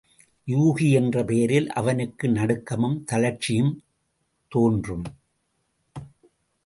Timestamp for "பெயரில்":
1.23-1.69